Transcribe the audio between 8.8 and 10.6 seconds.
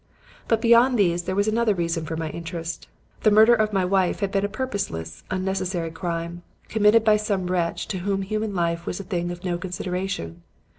was a thing of no consideration.